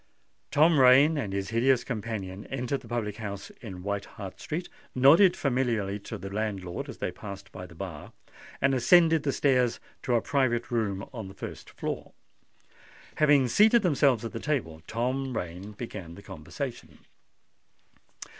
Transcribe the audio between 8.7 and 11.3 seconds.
ascended the stairs to a private room on